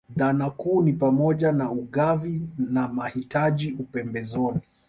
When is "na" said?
1.51-1.71, 2.57-2.87